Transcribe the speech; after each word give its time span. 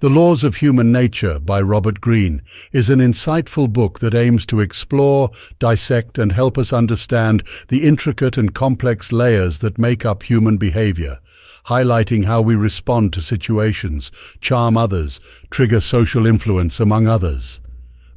The 0.00 0.08
Laws 0.08 0.44
of 0.44 0.56
Human 0.56 0.90
Nature 0.90 1.38
by 1.38 1.60
Robert 1.60 2.00
Greene 2.00 2.40
is 2.72 2.88
an 2.88 3.00
insightful 3.00 3.70
book 3.70 3.98
that 3.98 4.14
aims 4.14 4.46
to 4.46 4.58
explore, 4.60 5.30
dissect 5.58 6.16
and 6.16 6.32
help 6.32 6.56
us 6.56 6.72
understand 6.72 7.42
the 7.68 7.86
intricate 7.86 8.38
and 8.38 8.54
complex 8.54 9.12
layers 9.12 9.58
that 9.58 9.76
make 9.76 10.06
up 10.06 10.22
human 10.22 10.56
behavior, 10.56 11.18
highlighting 11.66 12.24
how 12.24 12.40
we 12.40 12.54
respond 12.54 13.12
to 13.12 13.20
situations, 13.20 14.10
charm 14.40 14.78
others, 14.78 15.20
trigger 15.50 15.82
social 15.82 16.24
influence, 16.24 16.80
among 16.80 17.06
others. 17.06 17.60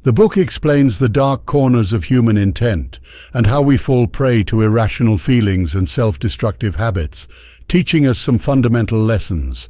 The 0.04 0.12
book 0.14 0.38
explains 0.38 0.98
the 0.98 1.10
dark 1.10 1.44
corners 1.44 1.92
of 1.92 2.04
human 2.04 2.38
intent 2.38 2.98
and 3.34 3.46
how 3.46 3.60
we 3.60 3.76
fall 3.76 4.06
prey 4.06 4.42
to 4.44 4.62
irrational 4.62 5.18
feelings 5.18 5.74
and 5.74 5.86
self-destructive 5.86 6.76
habits, 6.76 7.28
teaching 7.68 8.06
us 8.06 8.18
some 8.18 8.38
fundamental 8.38 9.00
lessons. 9.00 9.68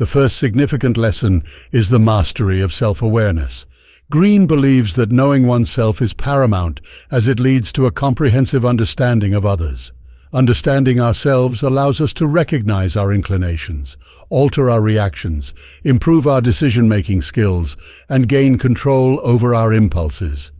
The 0.00 0.06
first 0.06 0.38
significant 0.38 0.96
lesson 0.96 1.44
is 1.72 1.90
the 1.90 1.98
mastery 1.98 2.62
of 2.62 2.72
self-awareness. 2.72 3.66
Greene 4.10 4.46
believes 4.46 4.94
that 4.94 5.12
knowing 5.12 5.46
oneself 5.46 6.00
is 6.00 6.14
paramount 6.14 6.80
as 7.10 7.28
it 7.28 7.38
leads 7.38 7.70
to 7.72 7.84
a 7.84 7.90
comprehensive 7.90 8.64
understanding 8.64 9.34
of 9.34 9.44
others. 9.44 9.92
Understanding 10.32 10.98
ourselves 10.98 11.62
allows 11.62 12.00
us 12.00 12.14
to 12.14 12.26
recognize 12.26 12.96
our 12.96 13.12
inclinations, 13.12 13.98
alter 14.30 14.70
our 14.70 14.80
reactions, 14.80 15.52
improve 15.84 16.26
our 16.26 16.40
decision-making 16.40 17.20
skills, 17.20 17.76
and 18.08 18.26
gain 18.26 18.56
control 18.56 19.20
over 19.22 19.54
our 19.54 19.70
impulses. 19.70 20.50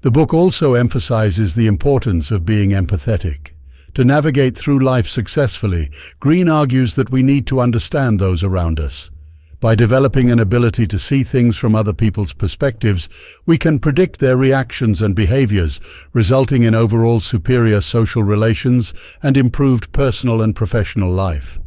The 0.00 0.10
book 0.10 0.34
also 0.34 0.74
emphasizes 0.74 1.54
the 1.54 1.68
importance 1.68 2.32
of 2.32 2.44
being 2.44 2.70
empathetic. 2.70 3.50
To 3.98 4.04
navigate 4.04 4.56
through 4.56 4.78
life 4.78 5.08
successfully, 5.08 5.90
Greene 6.20 6.48
argues 6.48 6.94
that 6.94 7.10
we 7.10 7.20
need 7.24 7.48
to 7.48 7.58
understand 7.58 8.20
those 8.20 8.44
around 8.44 8.78
us. 8.78 9.10
By 9.58 9.74
developing 9.74 10.30
an 10.30 10.38
ability 10.38 10.86
to 10.86 11.00
see 11.00 11.24
things 11.24 11.56
from 11.56 11.74
other 11.74 11.92
people's 11.92 12.32
perspectives, 12.32 13.08
we 13.44 13.58
can 13.58 13.80
predict 13.80 14.20
their 14.20 14.36
reactions 14.36 15.02
and 15.02 15.16
behaviors, 15.16 15.80
resulting 16.12 16.62
in 16.62 16.76
overall 16.76 17.18
superior 17.18 17.80
social 17.80 18.22
relations 18.22 18.94
and 19.20 19.36
improved 19.36 19.90
personal 19.90 20.42
and 20.42 20.54
professional 20.54 21.10
life. 21.10 21.58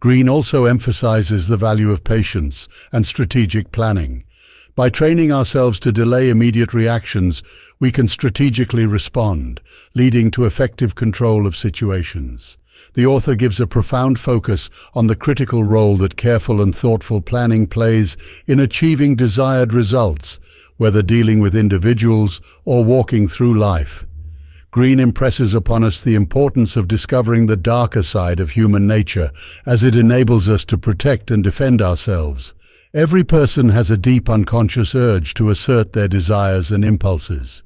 Greene 0.00 0.26
also 0.26 0.64
emphasizes 0.64 1.48
the 1.48 1.58
value 1.58 1.90
of 1.90 2.02
patience 2.02 2.66
and 2.92 3.06
strategic 3.06 3.72
planning. 3.72 4.24
By 4.76 4.90
training 4.90 5.30
ourselves 5.30 5.78
to 5.80 5.92
delay 5.92 6.30
immediate 6.30 6.74
reactions, 6.74 7.44
we 7.78 7.92
can 7.92 8.08
strategically 8.08 8.86
respond, 8.86 9.60
leading 9.94 10.32
to 10.32 10.46
effective 10.46 10.96
control 10.96 11.46
of 11.46 11.54
situations. 11.54 12.56
The 12.94 13.06
author 13.06 13.36
gives 13.36 13.60
a 13.60 13.68
profound 13.68 14.18
focus 14.18 14.70
on 14.92 15.06
the 15.06 15.14
critical 15.14 15.62
role 15.62 15.96
that 15.98 16.16
careful 16.16 16.60
and 16.60 16.74
thoughtful 16.74 17.20
planning 17.20 17.68
plays 17.68 18.16
in 18.48 18.58
achieving 18.58 19.14
desired 19.14 19.72
results, 19.72 20.40
whether 20.76 21.02
dealing 21.02 21.38
with 21.38 21.54
individuals 21.54 22.40
or 22.64 22.82
walking 22.82 23.28
through 23.28 23.56
life. 23.56 24.04
Greene 24.72 24.98
impresses 24.98 25.54
upon 25.54 25.84
us 25.84 26.00
the 26.00 26.16
importance 26.16 26.76
of 26.76 26.88
discovering 26.88 27.46
the 27.46 27.56
darker 27.56 28.02
side 28.02 28.40
of 28.40 28.50
human 28.50 28.88
nature 28.88 29.30
as 29.64 29.84
it 29.84 29.94
enables 29.94 30.48
us 30.48 30.64
to 30.64 30.76
protect 30.76 31.30
and 31.30 31.44
defend 31.44 31.80
ourselves. 31.80 32.54
Every 32.94 33.24
person 33.24 33.70
has 33.70 33.90
a 33.90 33.96
deep 33.96 34.30
unconscious 34.30 34.94
urge 34.94 35.34
to 35.34 35.50
assert 35.50 35.94
their 35.94 36.06
desires 36.06 36.70
and 36.70 36.84
impulses. 36.84 37.64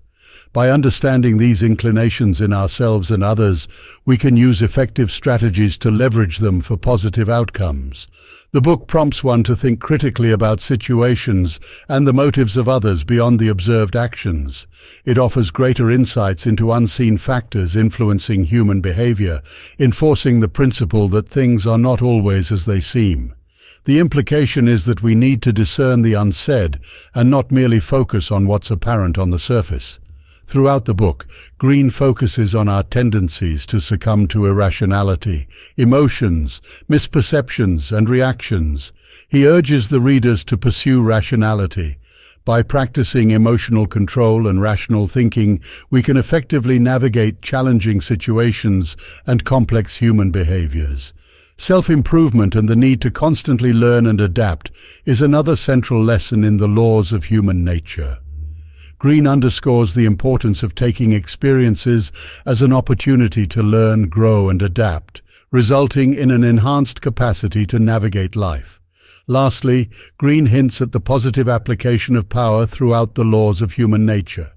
By 0.55 0.70
understanding 0.70 1.37
these 1.37 1.62
inclinations 1.62 2.41
in 2.41 2.55
ourselves 2.55 3.11
and 3.11 3.23
others, 3.23 3.69
we 4.07 4.17
can 4.17 4.39
use 4.39 4.62
effective 4.62 5.11
strategies 5.11 5.77
to 5.79 5.91
leverage 5.91 6.39
them 6.39 6.62
for 6.62 6.79
positive 6.79 7.29
outcomes. 7.29 8.09
The 8.53 8.62
book 8.62 8.87
prompts 8.87 9.23
one 9.23 9.43
to 9.43 9.55
think 9.55 9.83
critically 9.83 10.31
about 10.31 10.62
situations 10.62 11.61
and 11.91 12.07
the 12.07 12.15
motives 12.15 12.57
of 12.57 12.67
others 12.67 13.05
beyond 13.05 13.39
the 13.39 13.48
observed 13.48 13.97
actions. 13.97 14.67
It 15.05 15.19
offers 15.19 15.51
greater 15.51 15.91
insights 15.91 16.47
into 16.47 16.73
unseen 16.73 17.19
factors 17.19 17.77
influencing 17.77 18.45
human 18.45 18.81
behavior, 18.81 19.42
enforcing 19.79 20.41
the 20.41 20.48
principle 20.48 21.07
that 21.08 21.29
things 21.29 21.67
are 21.67 21.77
not 21.77 22.01
always 22.01 22.51
as 22.51 22.64
they 22.64 22.81
seem. 22.81 23.35
The 23.84 23.98
implication 23.98 24.68
is 24.68 24.84
that 24.84 25.02
we 25.02 25.14
need 25.14 25.42
to 25.42 25.52
discern 25.52 26.02
the 26.02 26.14
unsaid 26.14 26.78
and 27.14 27.30
not 27.30 27.50
merely 27.50 27.80
focus 27.80 28.30
on 28.30 28.46
what's 28.46 28.70
apparent 28.70 29.18
on 29.18 29.30
the 29.30 29.39
surface. 29.39 29.98
Throughout 30.48 30.86
the 30.86 30.94
book, 30.94 31.27
Greene 31.58 31.90
focuses 31.90 32.55
on 32.55 32.70
our 32.70 32.83
tendencies 32.83 33.66
to 33.66 33.80
succumb 33.80 34.28
to 34.28 34.46
irrationality, 34.46 35.46
emotions, 35.77 36.62
misperceptions 36.89 37.94
and 37.94 38.08
reactions. 38.08 38.92
He 39.28 39.46
urges 39.46 39.90
the 39.90 40.00
readers 40.00 40.46
to 40.46 40.56
pursue 40.56 41.02
rationality. 41.02 41.98
By 42.46 42.62
practicing 42.62 43.30
emotional 43.30 43.86
control 43.86 44.46
and 44.46 44.62
rational 44.62 45.06
thinking, 45.06 45.60
we 45.90 46.02
can 46.02 46.16
effectively 46.16 46.78
navigate 46.78 47.42
challenging 47.42 48.00
situations 48.00 48.96
and 49.27 49.45
complex 49.45 49.98
human 49.98 50.30
behaviors. 50.30 51.12
Self-improvement 51.61 52.55
and 52.55 52.69
the 52.69 52.77
need 52.77 53.01
to 53.01 53.11
constantly 53.11 53.73
learn 53.73 54.07
and 54.07 54.20
adapt 54.20 54.70
is 55.05 55.20
another 55.20 55.57
central 55.57 56.02
lesson 56.02 56.45
in 56.45 56.58
the 56.58 56.69
laws 56.69 57.13
of 57.13 57.24
human 57.24 57.64
nature. 57.64 58.19
Greene 58.98 59.27
underscores 59.27 59.95
the 59.95 60.05
importance 60.05 60.63
of 60.63 60.74
taking 60.74 61.13
experiences 61.13 62.13
as 62.46 62.63
an 62.63 62.73
opportunity 62.73 63.46
to 63.46 63.63
learn, 63.63 64.08
grow 64.08 64.48
and 64.48 64.63
adapt, 64.63 65.20
resulting 65.51 66.14
in 66.14 66.30
an 66.30 66.45
enhanced 66.45 67.01
capacity 67.01 67.67
to 67.67 67.79
navigate 67.79 68.36
life. 68.36 68.80
Lastly, 69.27 69.90
Greene 70.17 70.46
hints 70.46 70.80
at 70.80 70.92
the 70.92 71.01
positive 71.01 71.48
application 71.48 72.17
of 72.17 72.29
power 72.29 72.67
throughout 72.67 73.14
the 73.14 73.25
laws 73.25 73.61
of 73.61 73.73
human 73.73 74.07
nature. 74.07 74.52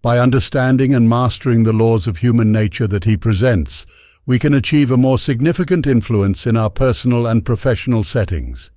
By 0.00 0.18
understanding 0.18 0.94
and 0.94 1.08
mastering 1.08 1.62
the 1.62 1.72
laws 1.72 2.06
of 2.06 2.18
human 2.18 2.52
nature 2.52 2.86
that 2.88 3.04
he 3.04 3.16
presents, 3.16 3.86
we 4.24 4.38
can 4.38 4.54
achieve 4.54 4.90
a 4.90 4.96
more 4.96 5.18
significant 5.18 5.86
influence 5.86 6.46
in 6.46 6.56
our 6.56 6.70
personal 6.70 7.26
and 7.26 7.44
professional 7.44 8.04
settings. 8.04 8.70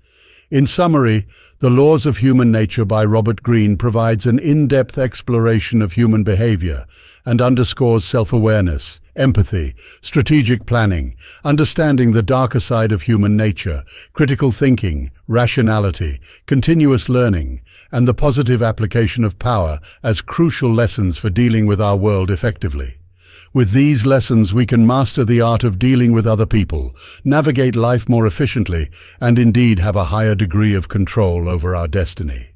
In 0.52 0.68
summary, 0.68 1.28
The 1.60 1.70
Laws 1.70 2.06
of 2.06 2.18
Human 2.18 2.52
Nature 2.52 2.86
by 2.86 3.04
Robert 3.04 3.42
Greene 3.42 3.78
provides 3.78 4.26
an 4.26 4.40
in-depth 4.40 4.98
exploration 4.98 5.82
of 5.82 5.94
human 5.94 6.24
behavior 6.24 6.86
and 7.26 7.42
underscores 7.42 8.06
self-awareness, 8.06 9.00
empathy, 9.16 9.76
strategic 10.02 10.66
planning, 10.66 11.16
understanding 11.44 12.12
the 12.12 12.22
darker 12.24 12.60
side 12.60 12.92
of 12.92 13.04
human 13.04 13.36
nature, 13.36 13.84
critical 14.14 14.52
thinking, 14.52 15.10
rationality, 15.28 16.20
continuous 16.46 17.10
learning, 17.10 17.62
and 17.92 18.08
the 18.08 18.14
positive 18.14 18.62
application 18.62 19.24
of 19.24 19.40
power 19.40 19.80
as 20.04 20.22
crucial 20.22 20.72
lessons 20.72 21.18
for 21.18 21.30
dealing 21.30 21.66
with 21.66 21.82
our 21.82 21.96
world 21.96 22.30
effectively. 22.30 22.98
With 23.56 23.72
these 23.72 24.06
lessons, 24.06 24.54
we 24.54 24.66
can 24.66 24.86
master 24.86 25.24
the 25.24 25.40
art 25.40 25.64
of 25.64 25.80
dealing 25.80 26.12
with 26.12 26.28
other 26.28 26.46
people, 26.46 26.94
navigate 27.24 27.78
life 27.78 28.10
more 28.10 28.28
efficiently, 28.28 28.90
and 29.22 29.40
indeed 29.40 29.80
have 29.80 29.96
a 29.96 30.12
higher 30.12 30.36
degree 30.36 30.74
of 30.74 30.90
control 30.90 31.48
over 31.48 31.74
our 31.74 31.88
destiny. 31.88 32.48